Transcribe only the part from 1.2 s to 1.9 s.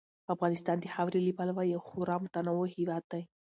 له پلوه یو